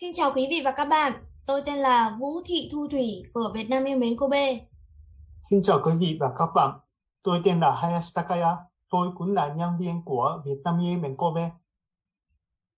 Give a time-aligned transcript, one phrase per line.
[0.00, 1.12] Xin chào quý vị và các bạn,
[1.46, 4.60] tôi tên là Vũ Thị Thu Thủy của Việt Nam yêu mến Kobe.
[5.40, 6.78] Xin chào quý vị và các bạn,
[7.22, 8.56] tôi tên là Hayashi Takaya,
[8.90, 11.50] tôi cũng là nhân viên của Việt Nam yêu mến Kobe.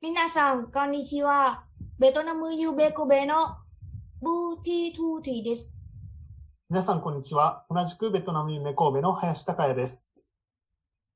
[0.02, 1.54] Minasan, konnichiwa.
[1.98, 3.64] Betonamu Yube Kobe no
[4.20, 5.70] Buti Thu Thủy desu.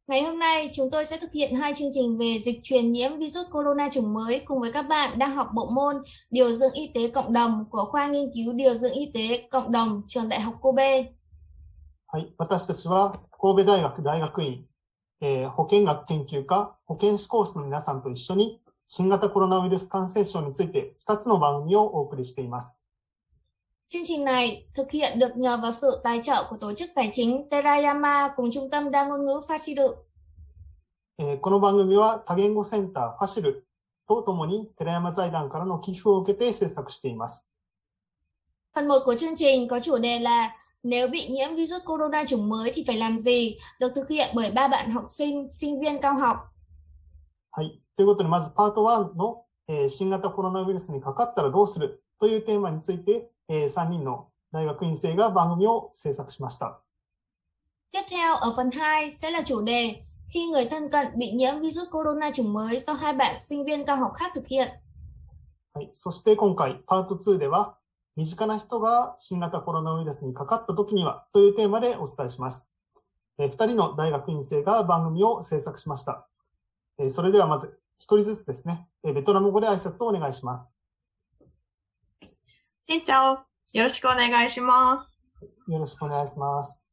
[0.08, 3.18] Ngày hôm nay, chúng tôi sẽ thực hiện hai chương trình về dịch truyền nhiễm
[3.20, 5.96] virus corona chủng mới cùng với các bạn đang học bộ môn
[6.32, 9.72] Điều dưỡng y tế cộng đồng của khoa nghiên cứu Điều dưỡng y tế cộng
[9.72, 11.04] đồng trường Đại học Kobe.
[12.12, 12.34] はい。
[12.38, 14.66] 私たちは神戸大学大学院、
[15.22, 22.82] えー保健学研究科保健師コースの皆さんと一緒に新型コロナウイルス感染症について2つの番組をお送りしています。
[23.94, 27.10] Chương trình này thực hiện được nhờ vào sự tài trợ của tổ chức tài
[27.14, 29.94] chính Terayama cùng trung tâm đa ngôn ngữ Fasiru.
[31.18, 33.66] えーこの番組は多言語センターファシル
[34.08, 37.52] とともに寺山財団からの寄付を受けて制作しています。
[38.74, 42.50] Phần 1 của chương trình có chủ đề là Nếu bị nhiễm virus corona chủng
[42.50, 43.58] mới thì phải làm gì?
[43.80, 46.38] Được thực hiện bởi ba bạn học sinh, sinh viên cao học.
[47.52, 47.82] はい。
[47.98, 56.81] ということで、まずパート1の、えー新型コロナウイルスにかかったらどうするというテーマについて、 え3人の大学院生が番組を制作しました。
[57.93, 61.89] Tiếp theo ở phần 2 sẽ là chủ đề Khi người thân cận bị nhiễm virus
[61.91, 64.69] corona chủng mới do hai bạn sinh viên cao học khác thực hiện.
[65.75, 65.91] はい。
[65.93, 67.77] そして今回、パート2では、
[68.17, 72.73] 身近な人が新型コロナウイルスにかかった時にはというテーマでお伝えします。
[73.39, 76.29] えー二人の大学院生が番組を制作しました。
[76.99, 80.73] えーそれではまず、一人ずつですね、えーベトナム語で挨拶をお願いします。
[82.87, 83.39] しんちゃお、
[83.73, 85.19] よろしくお願いします。
[85.69, 86.87] よろしくお願いします。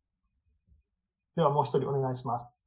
[1.35, 2.61] ではもう一人お願いします。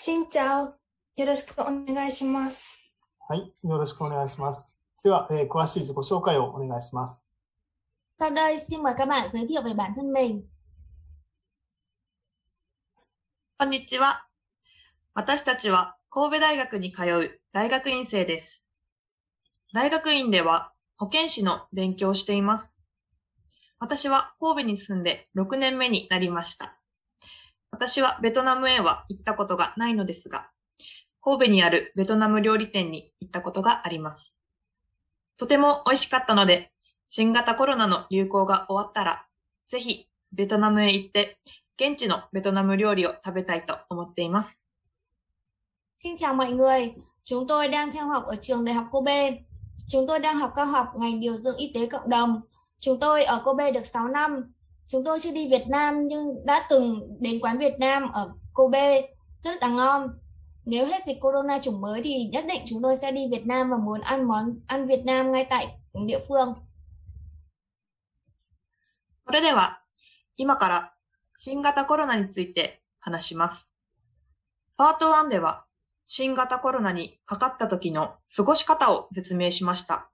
[0.00, 0.72] Xin chào,
[1.16, 2.90] よろしくお願いします。
[3.28, 3.52] はい。
[3.62, 4.74] よろしくお願いします。
[5.04, 7.30] では、えー詳しい自己紹介をお願いします。
[8.18, 10.42] Sau đây xin mời các bạn giới thiệu về bản thân mình.
[13.58, 14.26] こんにちは。
[15.12, 18.57] 私たちは神戸大学に通う大学院生です。
[19.74, 22.72] 大学院では保健師の勉強をしています。
[23.78, 26.78] 私は神戸に住んで6年目になりました。
[27.70, 30.50] 私はベトナムへは行ったことがないのですが、
[31.20, 34.32] 神戸にあるベトナム料理店に行ったことがあります。
[35.36, 36.72] とても美味しかったので、
[37.08, 39.26] 新型コロナの流行が終わったら、
[39.68, 41.38] ぜひベトナムへ行って
[41.76, 44.58] 現地のベトナム料理を食べたいと思っています。
[46.02, 49.47] Xin chào mọi người, chúng tôi đang theo học ở trường Đại học Kobe.
[49.87, 52.41] Chúng tôi đang học cao học ngành điều dưỡng y tế cộng đồng.
[52.79, 54.53] Chúng tôi ở Kobe được 6 năm.
[54.87, 59.01] Chúng tôi chưa đi Việt Nam nhưng đã từng đến quán Việt Nam ở Kobe,
[59.39, 60.07] rất là ngon.
[60.65, 63.69] Nếu hết dịch corona chủng mới thì nhất định chúng tôi sẽ đi Việt Nam
[63.69, 65.67] và muốn ăn món ăn Việt Nam ngay tại
[66.07, 66.53] địa phương.
[69.25, 69.81] それでは、
[70.35, 70.93] 今から
[71.37, 73.67] 新型コロナについて話します。
[74.77, 75.65] パート1では、
[76.10, 80.08] 新型コロナにかかった時の過ごし方を説明しました。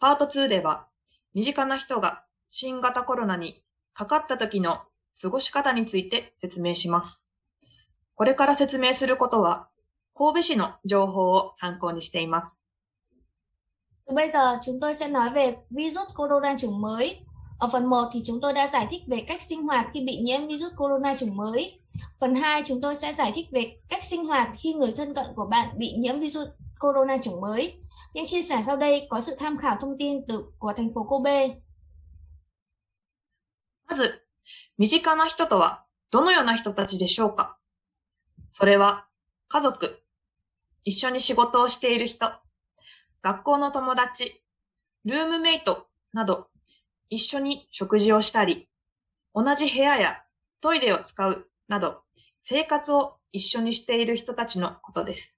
[0.00, 0.88] パート2では、
[1.32, 4.80] 身近な人が新型コロナにかかった時の
[5.22, 7.28] 過ごし方について説明します。
[8.16, 9.68] これから説明することは、
[10.12, 12.58] 神戸市の情報を参考にしています。
[14.12, 17.24] Bây giờ chúng tôi sẽ nói về virus corona chủng mới.
[17.59, 20.17] Ở phần 1 thì chúng tôi đã giải thích về cách sinh hoạt khi bị
[20.17, 21.79] nhiễm virus corona chủng mới.
[22.19, 25.25] Phần 2 chúng tôi sẽ giải thích về cách sinh hoạt khi người thân cận
[25.35, 26.47] của bạn bị nhiễm virus
[26.79, 27.73] corona chủng mới.
[28.13, 31.03] Những chia sẻ sau đây có sự tham khảo thông tin từ của thành phố
[31.03, 31.47] Kobe.
[33.89, 34.23] まず、
[34.77, 37.57] 身近な人とはどのような人たちでしょうか
[38.51, 39.07] それは、
[39.47, 39.99] 家族、
[40.83, 42.31] 一緒に仕事をしている人、
[43.23, 44.43] 学校の友達、
[45.05, 46.49] ルームメイトなど、
[47.10, 48.68] 一緒に食事をしたり、
[49.34, 50.22] 同じ部屋や
[50.60, 52.02] トイレを使うなど、
[52.42, 55.34] 生活を一緒にしている人たちのことです。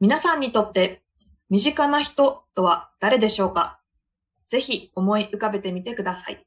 [0.00, 1.02] 皆さんにとって、
[1.48, 3.80] 身近な人とは誰でしょうか
[4.50, 6.46] ぜひ思い浮かべてみてください。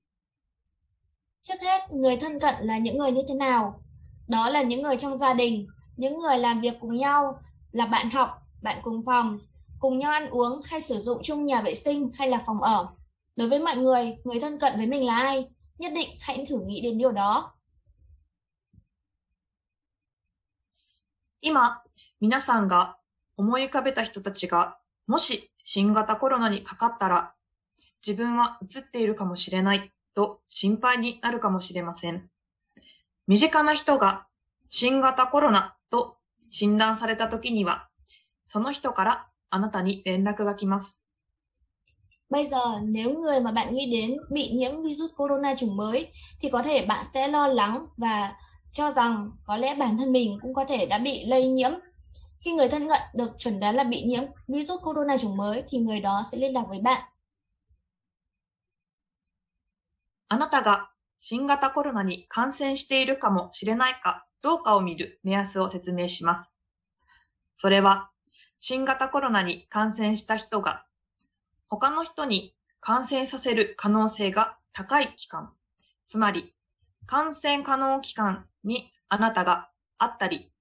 [1.41, 3.81] Trước hết, người thân cận là những người như thế nào?
[4.27, 7.39] Đó là những người trong gia đình, những người làm việc cùng nhau,
[7.71, 8.29] là bạn học,
[8.62, 9.39] bạn cùng phòng,
[9.79, 12.88] cùng nhau ăn uống hay sử dụng chung nhà vệ sinh hay là phòng ở.
[13.35, 15.47] Đối với mọi người, người thân cận với mình là ai?
[15.77, 17.51] Nhất định hãy thử nghĩ đến điều đó.
[21.41, 21.83] 今、
[22.19, 22.97] 皆さんが
[23.37, 27.35] 思い浮かべた人たちが、もし新型コロナにかかったら、
[28.05, 32.27] 自分は移っているかもしれないと心配になるかもしれません。
[33.27, 34.25] 身近な人が
[34.69, 36.17] 新型コロナと
[36.49, 37.89] 診断された時には、
[38.47, 40.97] その人からあなたに連絡が来ます。
[42.31, 46.62] Bây giờ nếu người mà bạn nghĩ đến bị nhiễm virus corona chủng mới thì có
[46.62, 48.32] thể bạn sẽ lo lắng và
[48.72, 51.70] cho rằng có lẽ bản thân mình cũng có thể đã bị lây nhiễm.
[52.44, 55.78] Khi người thân cận được chuẩn đoán là bị nhiễm virus corona chủng mới thì
[55.78, 57.02] người đó sẽ liên lạc với bạn.
[60.32, 66.50] あなたが新型コロナに感染しているかもしれないかどうかを見る目安を説明します。
[67.56, 68.10] それは、
[68.60, 70.87] 新型コロナに感染した人が
[71.77, 75.51] 他の人に感染させる可能性が高い期間、
[76.07, 76.54] つまり
[77.06, 80.51] 感染可能期間にあなたが会ったり、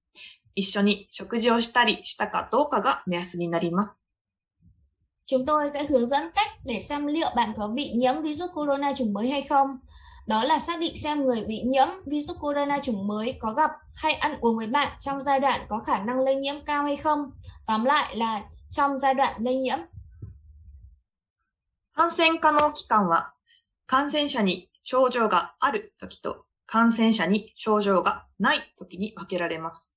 [0.55, 3.97] 一緒に食事をしたりしたかどうかが目安になります。
[5.27, 9.13] Chúng tôi sẽ hướng dẫn cách để xem liệu bạn có bị nhiễm virus corona chủng
[9.13, 9.79] mới hay không.
[10.27, 14.13] Đó là xác định xem người bị nhiễm virus corona chủng mới có gặp hay
[14.13, 17.31] ăn uống với bạn trong giai đoạn có khả năng lây nhiễm cao hay không.
[17.65, 19.79] Tóm lại là trong giai đoạn lây nhiễm.
[21.95, 23.33] 感染可能期間は、
[23.87, 29.95] 感染者に症状があるときと感染者に症状がないときに分けられます。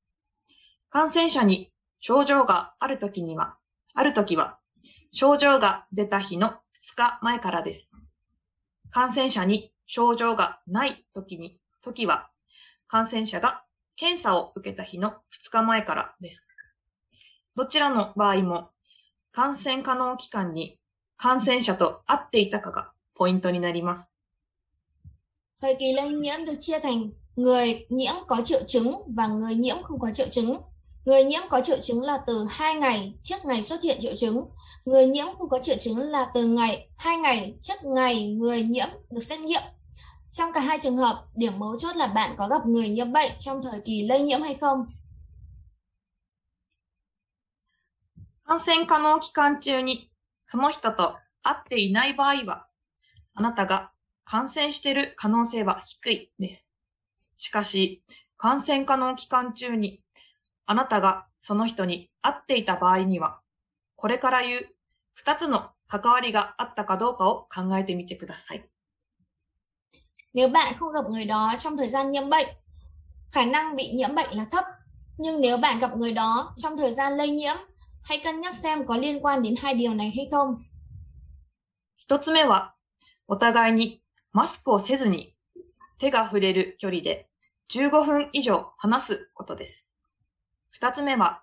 [0.90, 3.56] 感染者に症状があるときには、
[3.94, 4.60] あるときは、
[5.10, 6.52] 症状が出た日の2
[6.96, 7.88] 日前からです。
[8.92, 12.30] 感染者に症状がないときに、時は、
[12.86, 13.64] 感染者が
[13.96, 15.14] 検査を受けた日の
[15.46, 16.46] 2日前からです。
[17.56, 18.70] どちらの場合も、
[19.32, 20.77] 感染可能期間に
[21.17, 24.07] 感染者と会っていたかがポイントになります。
[25.61, 29.83] Thời kỳ lây nhiễm được chia thành người nhiễm có triệu chứng và người nhiễm
[29.83, 30.57] không có triệu chứng.
[31.05, 34.45] Người nhiễm có triệu chứng là từ 2 ngày trước ngày xuất hiện triệu chứng.
[34.85, 38.87] Người nhiễm không có triệu chứng là từ ngày 2 ngày trước ngày người nhiễm
[39.09, 39.61] được xét nghiệm.
[40.31, 43.31] Trong cả hai trường hợp, điểm mấu chốt là bạn có gặp người nhiễm bệnh
[43.39, 44.85] trong thời kỳ lây nhiễm hay không.
[48.45, 50.06] 感染可能期間中に
[50.50, 52.66] その人と会っていない場合は、
[53.34, 53.92] あなたが
[54.24, 56.66] 感染している可能性は低いです。
[57.36, 58.02] しかし、
[58.38, 60.00] 感染可能期間中に
[60.64, 63.40] あなたがその人に会っていた場合には、
[63.94, 64.68] これから言う
[65.22, 68.64] 2つの関わりがあったかどうかを考えてみてください。
[70.32, 72.48] Nếu bạn không gặp người đó trong thời gian nhiễm bệnh,
[73.30, 74.64] khả năng bị nhiễm bệnh là thấp.
[75.18, 77.56] Nhưng nếu bạn gặp người đó trong thời gian lây nhiễm,
[78.08, 80.64] hãy cân nhắc xem có liên quan đến hai điều này hay không.
[81.96, 82.74] 一つ目は、
[83.26, 84.02] お互いに
[84.32, 85.36] マスクをせずに
[85.98, 87.28] 手が触れる距離で
[87.68, 89.84] 15分以上話すことです。
[90.70, 91.42] 二つ目は、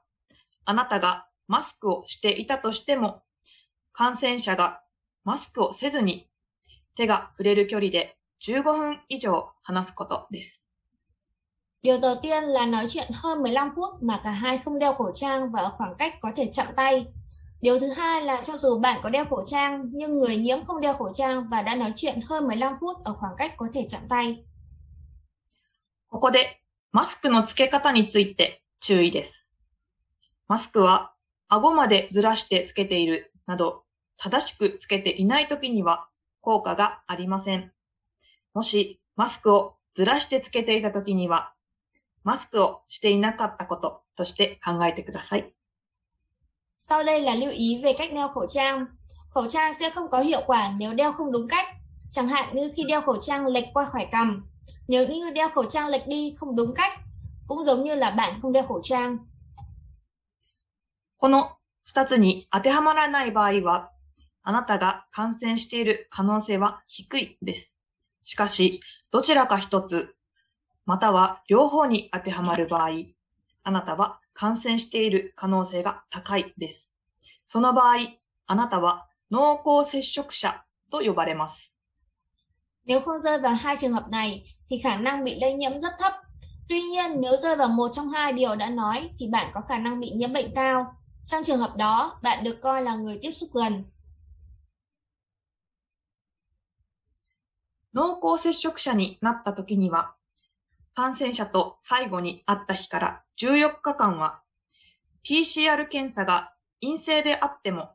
[0.65, 3.21] あなたがマスクをしていたとしても、
[3.93, 4.81] 感染者が
[5.23, 6.27] マスクをせずに
[6.95, 8.17] 手が触れる距離で
[8.47, 10.64] 15分以上話すことです。
[11.85, 15.51] Điều đầu tiên là nói chuyện hơn 15 phút mà cả hai không đeo khẩu trang
[15.51, 17.05] và ở khoảng cách có thể chạm tay.
[17.61, 20.81] Điều thứ hai là cho dù bạn có đeo khẩu trang nhưng người nhiễm không
[20.81, 23.87] đeo khẩu trang và đã nói chuyện hơn 15 phút ở khoảng cách có thể
[23.89, 24.43] chạm tay.
[26.07, 26.59] ここで
[26.91, 29.47] マスクの付け方について注意です。
[30.47, 31.13] マスクは
[31.49, 33.83] 顎までずらしてつけているなど
[34.17, 36.09] 正しくつけていないときには
[36.41, 37.71] 効果がありません。
[38.55, 41.54] もしマスクをずらしてつけていたときには
[42.25, 45.53] マスクをしていなかったこととして考えてください。
[46.79, 48.85] Sau đây là lưu ý về cách đeo khẩu trang.
[49.29, 51.65] Khẩu trang sẽ không có hiệu quả nếu đeo không đúng cách.
[52.11, 54.45] Chẳng hạn như khi đeo khẩu trang lệch qua khỏi cằm.
[54.87, 56.91] Nếu như đeo khẩu trang lệch đi không đúng cách,
[57.47, 59.17] cũng giống như là bạn không đeo khẩu trang.
[61.17, 63.91] この二つに当てはまらない場合は、
[64.43, 67.75] あなたが感染している可能性は低いです。
[68.23, 70.14] しかし、どちらか一つ、
[70.86, 72.90] または両方に当てはまる場合、
[73.62, 76.90] あなたは感染している可能性が高いです。
[77.46, 77.96] その場合、
[78.46, 81.74] あなたは濃厚接触者と呼ばれます。
[82.84, 85.92] Nếu không rơi vào hai trường hợp này thì khả năng bị lây nhiễm rất
[85.98, 86.12] thấp.
[86.68, 89.78] Tuy nhiên, nếu rơi vào một trong hai điều đã nói thì bạn có khả
[89.78, 90.94] năng bị nhiễm bệnh cao.
[91.26, 93.84] Trong trường hợp đó, bạn được coi là người tiếp xúc gần.
[97.92, 100.13] 濃厚接触者になった時には、
[100.95, 104.41] 感染者と最後に会った日から14日間は、
[105.25, 107.89] PCR 検査が陰性であっても、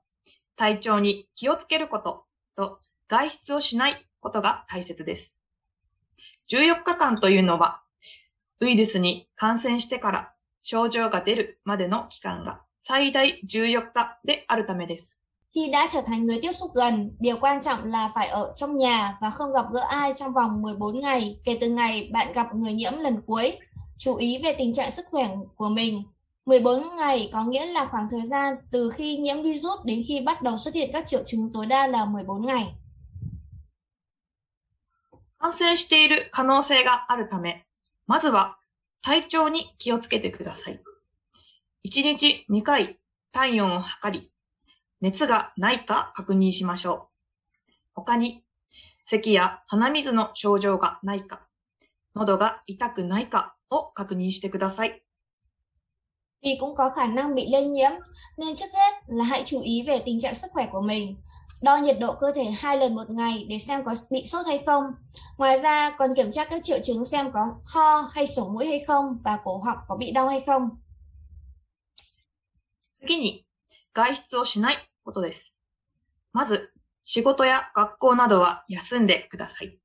[0.55, 2.79] 体調に気をつけることと
[3.09, 5.33] 外出をしないことが大切です。
[6.51, 7.83] 14日間というのは、
[8.61, 15.20] ウイルスに感染してから症状が出るまでの期間が最大14日であるためです。
[15.56, 19.18] Khi đã trở thành người tiếp xúc gần, điều quan trọng là phải ở trong nhà
[19.22, 22.74] và không gặp gỡ ai trong vòng 14 ngày kể từ ngày bạn gặp người
[22.74, 23.58] nhiễm lần cuối.
[23.98, 26.04] Chú ý về tình trạng sức khỏe của mình.
[26.46, 30.42] 14 ngày có nghĩa là khoảng thời gian từ khi nhiễm virus đến khi bắt
[30.42, 32.66] đầu xuất hiện các triệu chứng tối đa là 14 ngày.
[35.46, 37.68] 感染している可能性があるため、
[38.08, 38.58] まずは
[39.04, 40.80] 体調に気をつけてください。
[41.88, 43.00] 1日2回
[43.32, 44.29] 体温を測り、
[45.01, 47.09] 熱がないか確認しましょ
[47.69, 47.73] う。
[47.95, 48.45] 他に、
[49.07, 51.47] 咳や鼻水の症状がないか、
[52.15, 55.03] 喉が痛くないかを確認してください。
[56.43, 57.91] Vì cũng có khả năng bị lây nhiễm,
[58.39, 61.17] nên trước hết là hãy chú ý về tình trạng sức khỏe của mình.
[61.63, 64.63] Đo nhiệt độ cơ thể hai lần một ngày để xem có bị sốt hay
[64.67, 64.85] không.
[65.39, 68.85] Ngoài ra còn kiểm tra các triệu chứng xem có ho hay sổ mũi hay
[68.87, 70.69] không và cổ họng có bị đau hay không.
[73.07, 73.47] 次に、
[73.95, 75.53] 外出をしないことです。
[76.33, 76.73] まず、
[77.05, 79.79] 仕事や学校などは休んでください。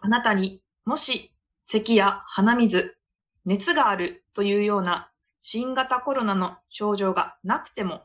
[0.00, 1.34] あなたにもし
[1.66, 2.96] 咳や鼻水、
[3.44, 8.02] 熱があるというような新型コロナの症状がなくても、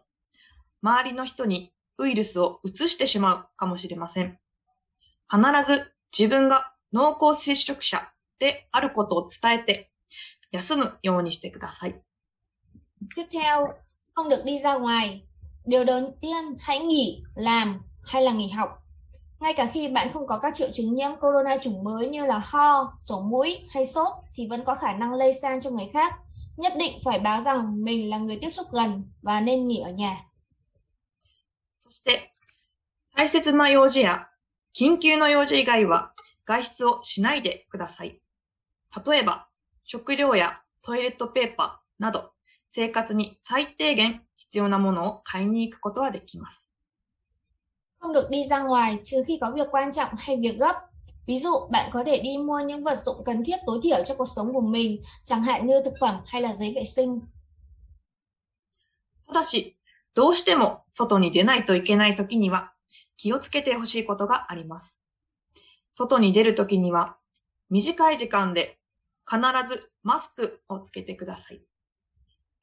[0.82, 4.40] 周りの人にウイルスを移してしまうかもしれません。
[5.30, 9.92] 必ず自分が濃厚接触者であることを伝えて、
[10.52, 12.02] 休むようにしてください。
[13.16, 13.76] Tiếp theo,
[14.14, 15.26] không được đi ra ngoài.
[15.65, 18.69] Điều đầu tiên, hãy nghỉ, làm hay là nghỉ học.
[19.41, 22.39] Ngay cả khi bạn không có các triệu chứng nhiễm corona chủng mới như là
[22.45, 26.15] ho, sổ mũi hay sốt thì vẫn có khả năng lây sang cho người khác.
[26.57, 29.91] Nhất định phải báo rằng mình là người tiếp xúc gần và nên nghỉ ở
[29.91, 30.17] nhà.
[31.81, 32.33] そして、
[33.15, 34.29] 大切な用事や
[34.75, 36.15] 緊急の用事以外は
[36.45, 38.21] 外出をしないでください。
[39.07, 39.49] 例えば、
[39.85, 42.33] 食料やトイレットペーパーなど、
[42.73, 46.62] 生活に最低限 必要なものを買いに行くことはできます。
[48.02, 50.76] Không được đi ra ngoài trừ khi có việc quan trọng hay việc gấp.
[51.28, 54.16] Ví dụ, bạn có thể đi mua những vật dụng cần thiết tối thiểu cho
[54.16, 57.22] cuộc sống của mình, chẳng hạn như thực phẩm hay là giấy vệ sinh.
[59.28, 59.78] ただし、
[60.14, 62.74] どうしても外に出ないといけないときには
[63.16, 64.98] 気をつけてほしいことがあります。
[65.94, 67.16] 外に出るときには
[67.70, 68.78] 短い時間で
[69.26, 69.40] 必
[69.70, 71.62] ずマスクをつけてください。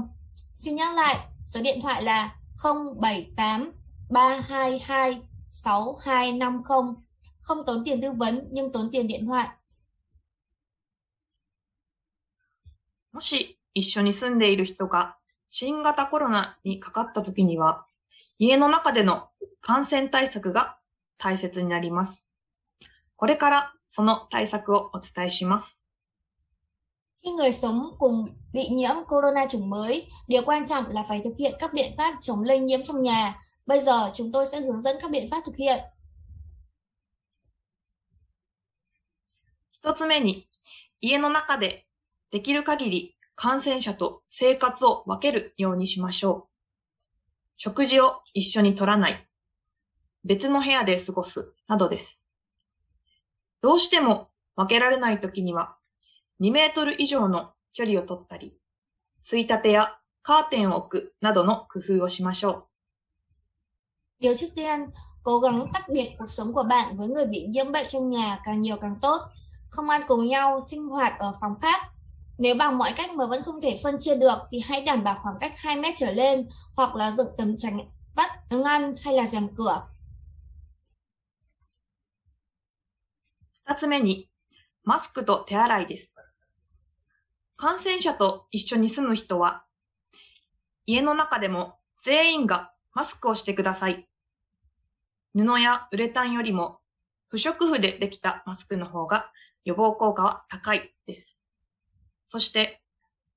[0.55, 3.71] Xin nhắc lại, số điện thoại là 078
[4.09, 6.95] 322 6250.
[7.41, 9.47] Không tốn tiền tư vấn nhưng tốn tiền điện thoại.
[13.16, 15.16] もし一緒に住んでいる人が
[15.48, 17.86] 新型コロナにかかった時には、
[18.38, 19.30] 家の中での
[19.62, 20.76] 感染対策が
[21.16, 22.26] 大切になります。
[23.16, 25.80] これからその対策をお伝えします。
[27.22, 31.54] Khi người sống cùng bị nhiễm corona chủng mới, điều quan trọng là phải thực hiện
[31.58, 33.34] các biện pháp chống lây nhiễm trong nhà.
[33.66, 35.78] Bây giờ chúng tôi sẽ hướng dẫn các biện pháp thực hiện.
[39.72, 40.46] 一つ目に、
[41.00, 41.85] 家の中で
[42.30, 46.56] できる限り感染者と生活を分けるようにしましょう。
[47.58, 49.26] 食事を一緒に取らない。
[50.24, 51.54] 別の部屋で過ごす。
[51.68, 52.18] などです。
[53.60, 55.76] どうしても分けられないときには、
[56.40, 58.58] 2メートル以上の距離を取ったり、
[59.22, 62.64] ついたてやカーテンを置くなどの工夫をしましょう。
[64.20, 64.90] Điều trước tiên,
[65.22, 68.40] cố gắng tách biệt cuộc sống của bạn với người bị nhiễm bệnh trong nhà
[68.44, 69.18] càng nhiều càng tốt.
[69.70, 71.95] Không ăn cùng nhau, sinh hoạt ở phòng khác.
[72.38, 75.14] Nếu bằng mọi cách mà vẫn không thể phân chia được thì hãy đảm bảo
[75.22, 77.78] khoảng cách 2 mét trở lên hoặc là dựng tấm chắn
[78.14, 79.82] vắt ngăn hay là rèm cửa.
[83.68, 84.30] 二つ目に、
[84.84, 86.12] マスクと手洗いです。
[87.56, 89.64] 感染者と一緒に住む人は、
[90.86, 94.08] 家の中でも全員がマスクをしてください。
[95.34, 96.78] 布やウレタンよりも
[97.28, 99.32] 不織布でできたマスクの方が
[99.64, 101.35] 予防効果は高いです。
[102.26, 102.80] そして、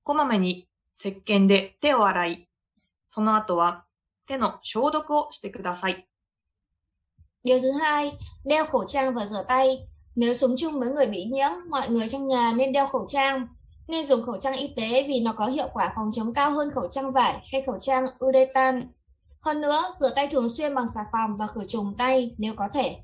[0.02, 0.68] こまめに
[0.98, 2.48] 石鹸で手を洗い、
[3.08, 3.84] その後は
[4.26, 6.06] 手の消毒をしてください。
[7.42, 8.12] Điều thứ hai,
[8.44, 9.88] đeo khẩu trang và rửa tay.
[10.16, 13.46] Nếu sống chung với người bị nhiễm, mọi người trong nhà nên đeo khẩu trang.
[13.88, 16.70] Nên dùng khẩu trang y tế vì nó có hiệu quả phòng chống cao hơn
[16.74, 18.92] khẩu trang vải hay khẩu trang uretan.
[19.40, 22.68] Hơn nữa, rửa tay thường xuyên bằng xà phòng và khử trùng tay nếu có
[22.72, 22.96] thể.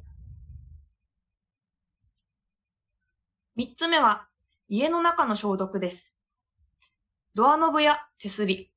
[3.56, 4.28] 三つ目は、
[4.68, 6.18] 家の中の消毒です。
[7.34, 8.72] ドアノブや手すり、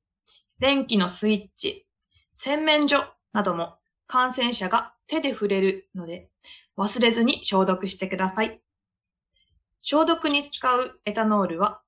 [0.60, 1.86] 電気のスイッチ、
[2.38, 6.30] 洗面所なども感染者が手で触れるので、
[6.76, 8.60] 忘れずに消毒してください。
[9.82, 11.80] 消毒に使うエタノールは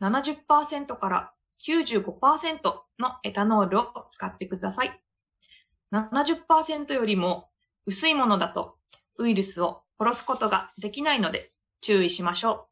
[0.00, 1.32] 70%から
[1.64, 2.60] 95%
[2.98, 5.00] のエタノールを使ってください。
[5.92, 7.50] 70%よりも
[7.86, 8.76] 薄いものだと
[9.18, 12.67] ウイルスを殺すことができないので注意しましょう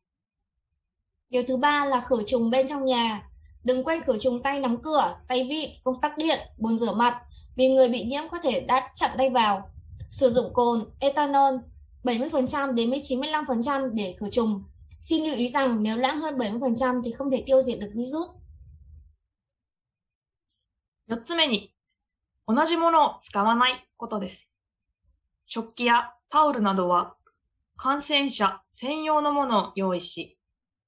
[1.29, 3.29] Điều thứ ba là khử trùng bên trong nhà.
[3.63, 7.21] Đừng quên khử trùng tay nắm cửa, tay vịn, công tắc điện, bồn rửa mặt
[7.55, 9.69] vì người bị nhiễm có thể đã chặn tay vào.
[10.09, 11.55] Sử dụng cồn, ethanol
[12.03, 14.63] 70% đến 95% để khử trùng.
[14.99, 18.27] Xin lưu ý rằng nếu lãng hơn 70% thì không thể tiêu diệt được virus.
[18.27, 18.41] う。
[21.07, 21.73] 四つ目に、
[22.47, 24.47] 同じものを使わないことです。
[25.45, 27.15] 食器やタオルなどは
[27.75, 30.34] 感染者専用のものを用意し、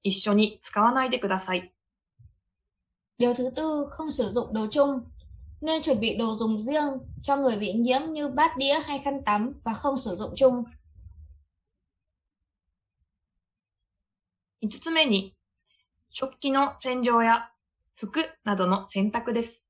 [0.08, 1.72] 一緒に使わないでください。
[3.18, 5.04] Điều thứ tư, không sử dụng đồ chung.
[5.60, 9.24] Nên chuẩn bị đồ dùng riêng cho người bị nhiễm như bát đĩa hay khăn
[9.24, 10.64] tắm và không sử dụng chung.
[14.60, 15.36] 五つ目に、
[16.10, 17.52] 食器の洗浄や
[17.94, 19.62] 服などの洗濯です。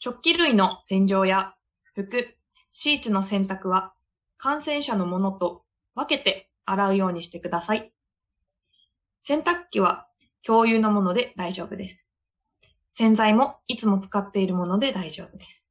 [0.00, 1.54] 食器類の洗浄や
[1.94, 2.34] 服、
[2.72, 3.94] シーツの洗濯は
[4.36, 7.91] 感染者のものと分けて洗うようにしてください。
[9.23, 10.07] 洗濯機は
[10.45, 11.97] 共有のもので大丈夫です。
[12.93, 15.63] 洗剤もいつも使っているもので大丈夫です。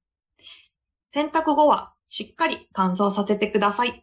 [1.11, 4.03] 洗濯後はしっかり乾燥させてください。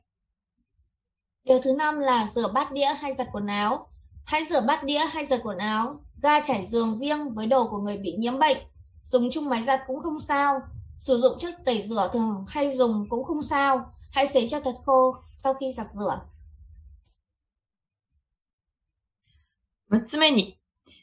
[1.46, 3.88] Điều thứ năm là rửa bát đĩa hay giặt quần áo.
[4.26, 7.78] Hãy rửa bát đĩa hay giặt quần áo, ga trải giường riêng với đồ của
[7.78, 8.58] người bị nhiễm bệnh.
[9.04, 10.60] Dùng chung máy giặt cũng không sao.
[10.98, 13.94] Sử dụng chất tẩy rửa thường hay dùng cũng không sao.
[14.12, 16.22] Hãy sấy cho thật khô sau khi giặt rửa.
[19.91, 20.59] 6つ目に、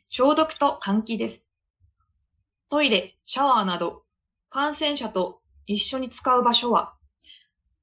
[0.09, 1.41] 消毒と換気です。
[2.69, 4.03] トイレ、シャワーなど、
[4.49, 6.93] 感染者と一緒に使う場所は、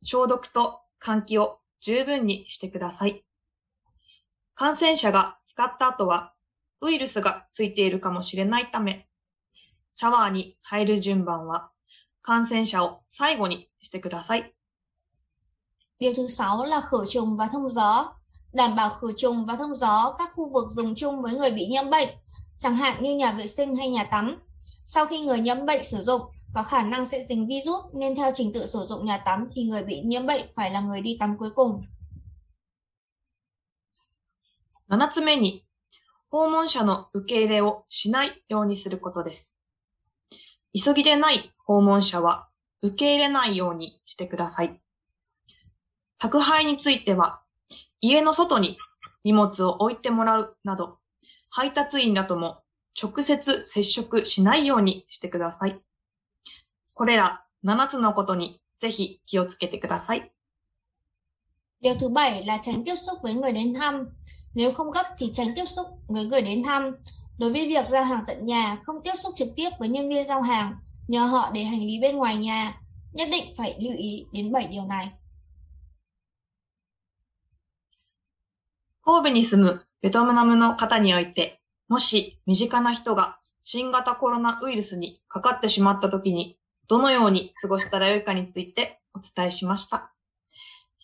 [0.05, 3.25] 消毒と換気を十分にしてください。
[4.55, 6.35] 感染者が使った後は、
[6.81, 9.09] ウイルスがついているかもしれないため、
[9.95, 11.73] シャワーに入る順番は、
[12.23, 14.55] 感染者を最後にしてください。
[15.99, 18.22] Điều thứ sáu là khử trùng và thông gió.
[18.54, 21.68] Đảm bảo khử trùng và thông gió các khu vực dùng chung với người bị
[21.68, 22.10] nhiễm bệnh,
[22.60, 24.40] chẳng hạn như nhà vệ sinh hay nhà tắm.
[24.86, 26.22] Sau khi người nhiễm bệnh sử dụng,
[26.54, 29.64] có khả năng sẽ dính virus nên theo trình tự sử dụng nhà tắm thì
[29.64, 31.82] người bị nhiễm bệnh phải là người đi tắm cuối cùng.
[34.90, 35.66] 7つ目に、
[36.30, 39.54] 訪問者の受け入れをしないようにすることです。
[40.74, 42.48] 急ぎでない訪問者は
[42.82, 44.80] 受け入れないようにしてください。
[46.20, 47.41] 宅配については、
[48.03, 48.77] 家の外に
[49.23, 50.99] 荷物を置いてもらうなど、
[51.49, 52.59] 配達員らとも
[53.01, 55.81] 直接接触しないようにしてください。
[56.95, 60.33] これら7つのことにぜひ気をつけてください。
[61.81, 64.09] Điều thứ bảy là tránh tiếp xúc với người đến thăm.
[64.55, 66.97] Nếu không gấp thì tránh tiếp xúc với người đến thăm.
[67.39, 70.25] Đối với việc giao hàng tận nhà, không tiếp xúc trực tiếp với nhân viên
[70.25, 70.75] giao hàng,
[71.09, 72.81] nhờ họ để hành lý bên ngoài nhà.
[73.13, 75.11] Nhất định phải lưu ý đến 7 điều này.
[79.05, 86.57] 神戸に住むベトナムの方において、もし身近な人が新型コロナウイルスにかかってしまった時に、
[86.89, 90.13] どのように過ごしたらよいかについてお伝えしました。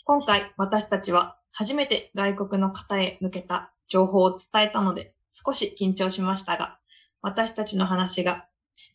[0.04, 6.78] 今回私たちは初めて外国の方へ向けた情報を伝えたので少し緊張しましたが、
[7.20, 8.46] 私たちの話が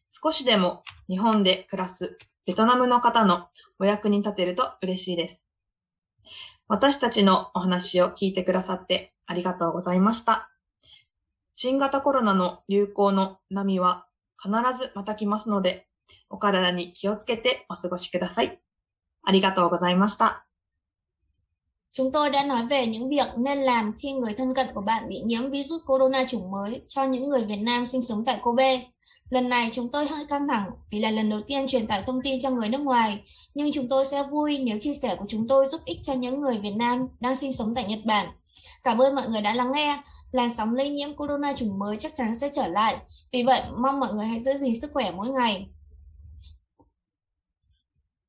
[0.10, 5.42] 少しでも日本で暮らすベトナムの方のお役に立てると嬉しいです。
[6.68, 10.50] 私たちのお話を聞いてくださってありがとうございました。
[11.56, 14.08] 新型コロナの流行の波は
[14.42, 15.88] 必ずまた来ますので、
[16.30, 18.60] お体に気をつけてお過ごしください。
[19.24, 20.48] ありがとうございました。
[21.96, 25.22] Chúng tôi đã nói về những việc nên làm khi người thân cận của bạn bị
[25.26, 28.93] nhiễm virus corona chủng mới cho những người Việt Nam sinh sống tại Kobe.
[29.31, 32.23] Lần này chúng tôi hơi căng thẳng vì là lần đầu tiên truyền tải thông
[32.23, 33.25] tin cho người nước ngoài,
[33.55, 36.41] nhưng chúng tôi sẽ vui nếu chia sẻ của chúng tôi giúp ích cho những
[36.41, 38.29] người Việt Nam đang sinh sống tại Nhật Bản.
[38.85, 40.03] Cảm ơn mọi người đã lắng nghe.
[40.33, 42.97] Làn sóng lây nhiễm corona chủng mới chắc chắn sẽ trở lại.
[43.33, 45.69] Vì vậy, mong mọi người hãy giữ gìn sức khỏe mỗi ngày.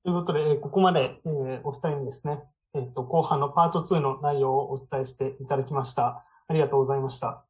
[0.02, 2.40] ということで、ここまで、えー、お二人にですね、
[2.74, 6.24] えっ、と、後半のパート2の内容をお伝えしていただきました。
[6.48, 7.46] ありがとうございました。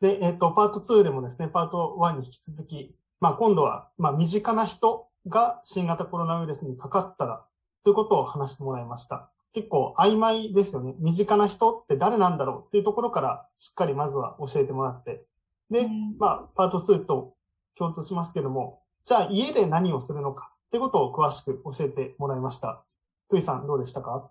[0.00, 7.46] で、えっ、と、パート2でもですね、パート1に引き続き、まあ、今度は、まあ、身近な人が新型コロナウイルスにかかったら、
[7.84, 9.30] ということを話してもらいました。
[9.52, 10.94] 結構曖昧ですよね。
[10.98, 15.24] 身近な人って誰なんだろうっていうところからしっかりまずは教えてもらって。
[15.70, 17.34] で、まあ、パート2と
[17.76, 22.84] 共通しますけども、じゃあ家で何をするのかってことを詳しく教えてもらいました。
[23.28, 24.30] クイさんどうでしたか？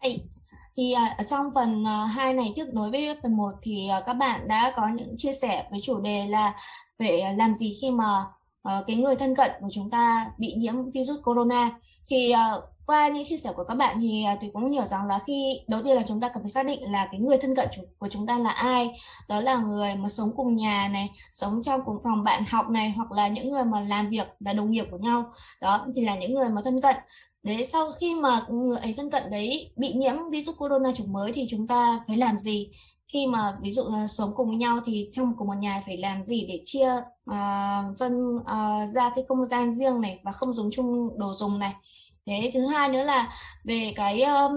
[0.00, 0.24] はい。
[0.76, 4.14] Thì à, ở trong phần à, 2 này tiếp nối với phần 1 thì à, các
[4.14, 6.54] bạn đã có những chia sẻ với chủ đề là
[6.98, 8.24] về làm gì khi mà
[8.62, 11.70] ờ, cái người thân cận của chúng ta bị nhiễm virus corona.
[12.10, 12.34] Thì
[12.90, 15.60] qua những chia sẻ của các bạn thì à, tôi cũng hiểu rằng là khi
[15.68, 18.08] đầu tiên là chúng ta cần phải xác định là cái người thân cận của
[18.08, 18.90] chúng ta là ai.
[19.28, 22.90] Đó là người mà sống cùng nhà này sống trong cùng phòng bạn học này
[22.96, 25.32] hoặc là những người mà làm việc là đồng nghiệp của nhau.
[25.60, 26.96] Đó thì là những người mà thân cận.
[27.42, 31.32] Đấy sau khi mà người ấy thân cận đấy bị nhiễm virus corona chủng mới
[31.32, 32.70] thì chúng ta phải làm gì?
[33.06, 36.24] Khi mà ví dụ là sống cùng nhau thì trong cùng một nhà phải làm
[36.24, 36.92] gì để chia
[37.30, 41.58] uh, phân uh, ra cái không gian riêng này và không dùng chung đồ dùng
[41.58, 41.72] này?
[42.26, 43.32] Thế thứ hai nữa là
[43.64, 44.52] về cái um,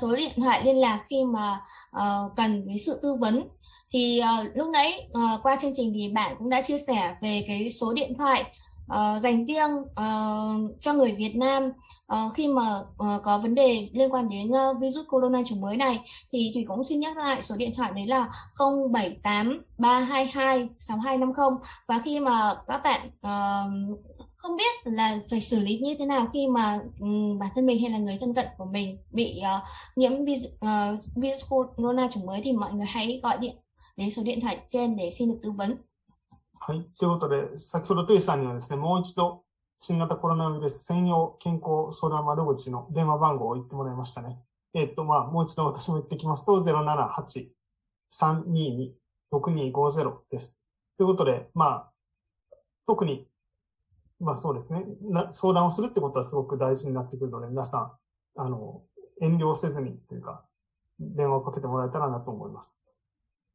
[0.00, 1.60] số điện thoại liên lạc khi mà
[1.96, 3.48] uh, cần cái sự tư vấn.
[3.92, 7.44] Thì uh, lúc nãy uh, qua chương trình thì bạn cũng đã chia sẻ về
[7.46, 8.44] cái số điện thoại
[8.92, 11.72] uh, dành riêng uh, cho người Việt Nam
[12.12, 15.76] uh, khi mà uh, có vấn đề liên quan đến uh, virus corona chủng mới
[15.76, 16.00] này.
[16.32, 21.46] Thì Thủy cũng xin nhắc lại số điện thoại đấy là 078 322 6250
[21.86, 23.98] và khi mà các bạn uh,
[24.43, 27.81] không biết là phải xử lý như thế nào khi mà um, bản thân mình
[27.81, 29.63] hay là người thân cận của mình bị uh,
[29.95, 33.55] nhiễm virus, uh, virus corona chủng mới thì mọi người hãy gọi điện
[33.97, 35.77] đến số điện thoại trên để xin được tư vấn.
[36.61, 36.85] はい。
[36.99, 39.43] ということで、先ほどトゥイさんにはですね、もう一度、
[39.79, 44.37] 新型コロナウイルス専用健康相談窓口の電話番号を言ってもらいましたね。
[44.75, 46.61] えっと、まあ、もう一度私も言ってきますと、
[49.31, 50.61] 078-322-6250です。
[50.97, 51.91] ということで、まあ、
[52.85, 53.25] 特に
[54.20, 54.84] まあそうですね。
[55.02, 57.92] な相談をするってことはすごく大事になってくるので、皆さん、
[58.36, 58.82] あの、
[59.20, 60.44] 遠慮せずにというか、
[60.98, 62.78] 電話をかけてもらえたらなと思います。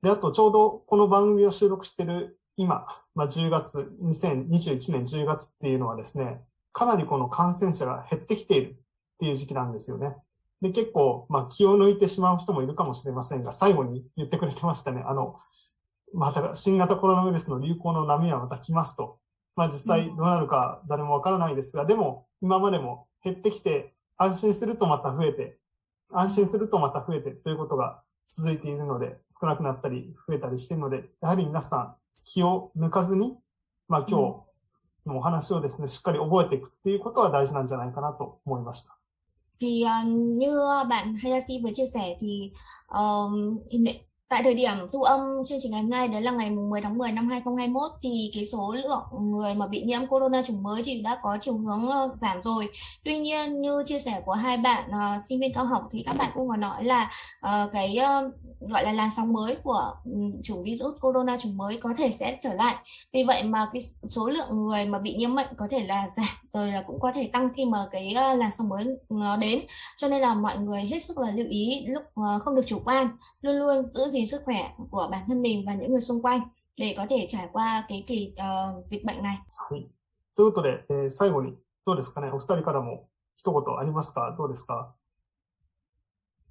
[0.02, 6.42] で、あとちょうどこの番組を収録している今、まあ10月、2021年10月っていうのはですね、
[6.74, 8.76] かなりこの感染者が減ってきているっ
[9.20, 10.16] ていう時期なんですよね。
[10.62, 15.04] で、結構、まあ気を抜いてしまう人もいるかもしれませんが、最後に言ってくれてましたね。
[15.06, 15.38] あの、
[16.14, 19.19] また新型コロナウイルスの流行の波はまた来ますと。
[19.60, 25.58] まあ実際どうなるか誰もわからないですが、でも今までも減ってきて、安心するとまた増えて、
[26.14, 33.38] 安心するとまた増えてということが続いているので、少なくなったり増えたりしているので、やはり皆さん気を抜かずに、
[33.90, 34.46] まあ今
[35.04, 38.96] 日のお話をですね、しっかり覚えていくっていうことは大事なんじゃないかなと思いました。
[39.60, 40.56] Thì uh, như
[40.90, 42.54] bạn Hayashi vừa chia sẻ thì
[42.88, 43.30] uh,
[44.30, 46.98] Tại thời điểm thu âm chương trình ngày hôm nay đấy là ngày 10 tháng
[46.98, 51.02] 10 năm 2021 thì cái số lượng người mà bị nhiễm corona chủng mới thì
[51.02, 52.70] đã có chiều hướng ờ, giảm rồi.
[53.04, 56.18] Tuy nhiên như chia sẻ của hai bạn uh, sinh viên cao học thì các
[56.18, 57.12] bạn cũng có nói là
[57.46, 58.34] uh, cái uh,
[58.70, 62.38] gọi là làn sóng mới của um, chủng virus corona chủng mới có thể sẽ
[62.42, 62.76] trở lại.
[63.14, 66.36] Vì vậy mà cái số lượng người mà bị nhiễm bệnh có thể là giảm
[66.53, 69.61] rồi là cũng có thể tăng khi mà cái uh, làn sóng mới nó đến.
[69.97, 72.81] Cho nên là mọi người hết sức là lưu ý lúc uh, không được chủ
[72.85, 73.09] quan,
[73.41, 76.41] luôn luôn giữ gìn sức khỏe của bản thân mình và những người xung quanh
[76.77, 79.37] để có thể trải qua cái kỳ uh, dịch bệnh này.
[79.71, 79.89] はい。
[80.37, 81.55] ということで、えー、最後に
[81.87, 84.95] どうですかね、お二人からも一言ありますかどうですか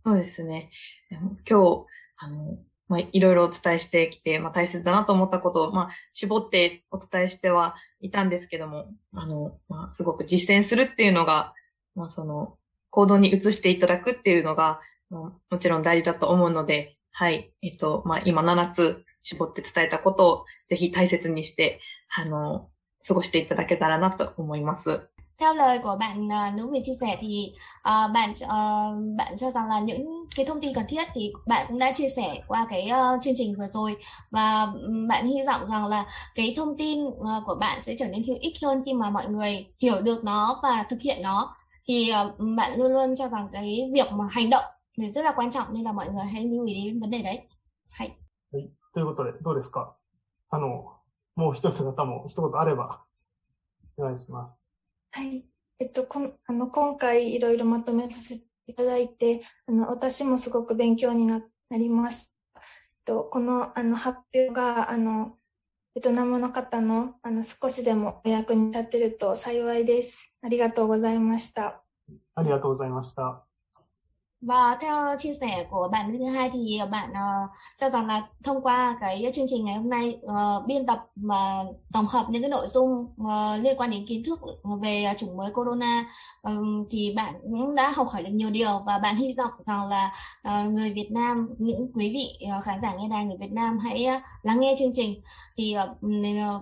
[0.05, 0.69] そうですね。
[1.09, 1.85] 今日、
[2.17, 2.57] あの、
[2.88, 11.54] まあ、いろいろお伝えしてきて、まあ、大切だなと思ったことを、まあ、絞ってお伝えしてはいたんですけども、あの、まあ、すごく実践するっていうのが、
[11.94, 12.56] まあ、その、
[12.90, 17.52] 行動に移していただくっていうのが、ももちろん大事だと思うので、はい。
[17.62, 21.80] えっと、まあ、今7つ絞って伝えたことをぜひ大切にして、
[22.16, 22.70] あの、
[23.06, 25.08] 過ごしていただけたらなと思います。
[25.43, 29.67] Theo lời của bạn à, nữ Việt chia sẻ thì à, bạn à, bạn cho rằng
[29.69, 32.87] là những cái thông tin cần thiết thì bạn cũng đã chia sẻ qua cái
[32.87, 33.97] ờ, chương trình vừa rồi
[34.31, 38.07] và ừm, bạn hy vọng rằng là cái thông tin ờ, của bạn sẽ trở
[38.07, 41.55] nên hữu ích hơn khi mà mọi người hiểu được nó và thực hiện nó
[41.85, 44.65] thì ờ, bạn luôn luôn cho rằng cái việc mà hành động
[44.97, 47.21] thì rất là quan trọng nên là mọi người hãy lưu ý đến vấn đề
[47.21, 47.41] đấy.
[47.91, 48.17] Hay.
[48.93, 49.95] ということで、どうですか
[50.49, 50.99] あの、
[51.35, 53.03] もう一人の方も一言あれば、
[53.97, 54.63] お願いします。
[55.10, 55.44] はい。
[55.78, 61.40] えっと、こ、あの、今回いろいろまとめさせていただいて、あの、私もすごく勉強にな、
[61.70, 62.30] なりました。
[62.56, 62.62] えっ
[63.04, 65.38] と、この、あの、発表が、あの、
[65.94, 70.36] ベトナムの方の、あの、少しでもお役に立てると幸いです。
[70.42, 71.82] ありがとうございました。
[72.34, 73.47] ありがとうございました。
[74.40, 78.60] Và theo chia sẻ của bạn thứ hai thì ờ, bạn ờ, cho rằng là thông
[78.62, 82.50] qua cái chương trình ngày hôm nay ờ, biên tập và tổng hợp những cái
[82.50, 83.06] nội dung
[83.62, 84.40] liên quan đến kiến thức
[84.82, 86.04] về chủng mới corona
[86.90, 90.12] thì bạn cũng đã học hỏi được nhiều điều và bạn hy vọng rằng là
[90.64, 94.06] người Việt Nam, những quý vị khán giả nghe đài người Việt Nam hãy
[94.42, 95.22] lắng nghe chương trình
[95.56, 95.76] thì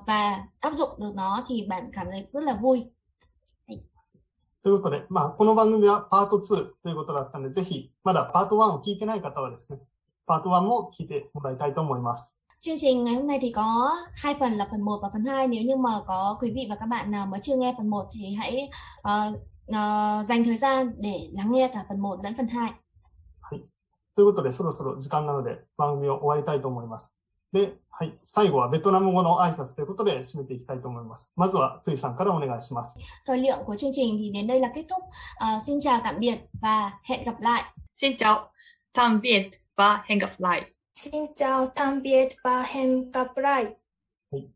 [0.07, 2.85] và áp dụng được nó thì bạn cảm thấy rất là vui.
[4.67, 9.79] ということで、まあ、この番組はパート2ということだったので、ぜひ、まだパート1を聞いてない方はですね、
[10.27, 12.43] パート1も聞いてもらいたいと思います。
[12.61, 15.47] Chương trình ngày hôm nay thì có hai phần là phần 1 và phần 2.
[15.47, 18.09] Nếu như mà có quý vị và các bạn nào mới chưa nghe phần 1
[18.13, 18.71] thì hãy
[19.03, 19.33] ờ,
[19.67, 22.73] ờ, dành thời gian để lắng nghe cả phần 1 lẫn phần 2.
[24.17, 27.16] ということで、そろそろ時間なので番組を終わりたいと思います。
[27.53, 31.33] で、はい、最後はベトナム語の挨拶ということで締めていきたいと思います。
[31.37, 32.99] まずは、トゥイさんからお願いします。
[33.27, 33.51] トリ、
[44.31, 44.49] はい。